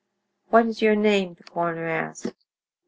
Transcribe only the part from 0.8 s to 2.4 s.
your name?" the coroner asked.